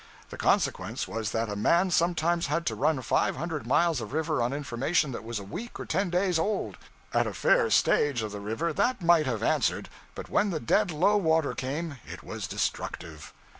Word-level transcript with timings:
The 0.31 0.35
consequence 0.35 1.07
was 1.07 1.29
that 1.29 1.47
a 1.47 1.55
man 1.55 1.91
sometimes 1.91 2.47
had 2.47 2.65
to 2.65 2.73
run 2.75 3.03
five 3.03 3.35
hundred 3.35 3.67
miles 3.67 4.01
of 4.01 4.13
river 4.13 4.41
on 4.41 4.51
information 4.51 5.11
that 5.11 5.23
was 5.23 5.37
a 5.37 5.43
week 5.43 5.79
or 5.79 5.85
ten 5.85 6.09
days 6.09 6.39
old. 6.39 6.77
At 7.13 7.27
a 7.27 7.35
fair 7.35 7.69
stage 7.69 8.23
of 8.23 8.31
the 8.31 8.39
river 8.39 8.73
that 8.73 9.03
might 9.03 9.27
have 9.27 9.43
answered; 9.43 9.89
but 10.15 10.27
when 10.27 10.49
the 10.49 10.59
dead 10.59 10.89
low 10.89 11.17
water 11.17 11.53
came 11.53 11.97
it 12.11 12.23
was 12.23 12.47
destructive. 12.47 13.31